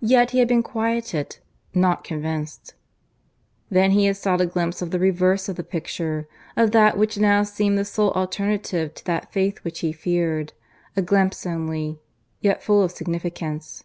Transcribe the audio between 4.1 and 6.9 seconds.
sought a glimpse of the reverse of the picture of